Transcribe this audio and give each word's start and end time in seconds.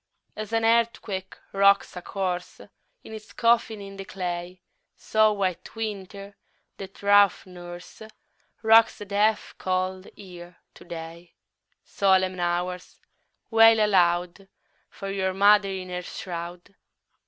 2. 0.35 0.41
As 0.41 0.51
an 0.53 0.65
earthquake 0.65 1.37
rocks 1.53 1.95
a 1.95 2.01
corse 2.01 2.59
In 3.03 3.13
its 3.13 3.33
coffin 3.33 3.79
in 3.81 3.97
the 3.97 4.03
clay, 4.03 4.59
So 4.95 5.31
White 5.31 5.75
Winter, 5.75 6.35
that 6.77 7.03
rough 7.03 7.45
nurse, 7.45 8.01
Rocks 8.63 8.97
the 8.97 9.05
death 9.05 9.53
cold 9.59 10.07
Year 10.15 10.57
to 10.73 10.85
day; 10.85 11.35
_10 11.85 11.87
Solemn 11.87 12.39
Hours! 12.39 12.99
wail 13.51 13.79
aloud 13.79 14.47
For 14.89 15.11
your 15.11 15.35
mother 15.35 15.69
in 15.69 15.89
her 15.89 16.01
shroud. 16.01 16.73